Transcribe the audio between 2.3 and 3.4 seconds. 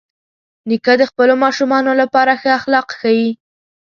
ښه اخلاق ښيي.